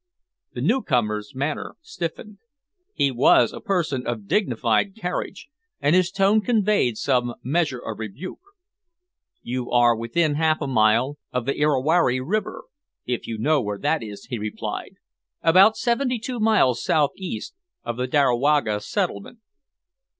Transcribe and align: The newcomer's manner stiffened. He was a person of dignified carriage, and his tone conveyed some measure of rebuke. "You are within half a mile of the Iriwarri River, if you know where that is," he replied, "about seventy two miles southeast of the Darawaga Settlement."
The 0.53 0.61
newcomer's 0.61 1.35
manner 1.35 1.75
stiffened. 1.79 2.39
He 2.95 3.11
was 3.11 3.53
a 3.53 3.61
person 3.61 4.07
of 4.07 4.27
dignified 4.27 4.95
carriage, 4.95 5.47
and 5.79 5.95
his 5.95 6.09
tone 6.09 6.41
conveyed 6.41 6.97
some 6.97 7.35
measure 7.43 7.77
of 7.77 7.99
rebuke. 7.99 8.39
"You 9.43 9.69
are 9.69 9.95
within 9.95 10.33
half 10.33 10.59
a 10.59 10.65
mile 10.65 11.19
of 11.31 11.45
the 11.45 11.53
Iriwarri 11.53 12.19
River, 12.19 12.63
if 13.05 13.27
you 13.27 13.37
know 13.37 13.61
where 13.61 13.77
that 13.77 14.01
is," 14.01 14.25
he 14.25 14.39
replied, 14.39 14.95
"about 15.43 15.77
seventy 15.77 16.17
two 16.17 16.39
miles 16.39 16.83
southeast 16.83 17.53
of 17.83 17.95
the 17.97 18.07
Darawaga 18.07 18.79
Settlement." 18.81 19.37